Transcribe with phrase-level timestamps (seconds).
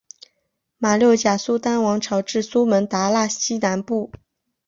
[0.79, 4.11] 马六甲苏丹王朝至苏门答腊西南部。